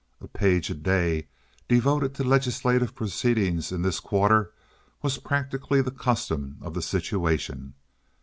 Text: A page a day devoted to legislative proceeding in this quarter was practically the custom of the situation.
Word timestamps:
A 0.19 0.27
page 0.27 0.71
a 0.71 0.73
day 0.73 1.27
devoted 1.67 2.15
to 2.15 2.23
legislative 2.23 2.95
proceeding 2.95 3.61
in 3.69 3.83
this 3.83 3.99
quarter 3.99 4.51
was 5.03 5.19
practically 5.19 5.79
the 5.83 5.91
custom 5.91 6.57
of 6.59 6.73
the 6.73 6.81
situation. 6.81 7.75